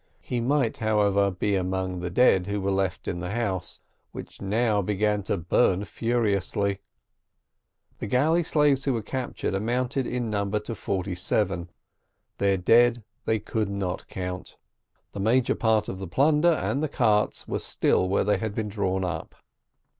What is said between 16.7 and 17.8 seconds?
the carts were